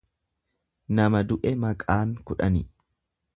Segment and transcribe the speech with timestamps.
[0.99, 2.65] Nama du'e maqaan kudhani.